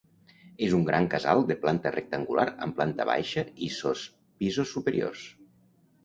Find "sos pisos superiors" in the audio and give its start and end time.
3.75-5.27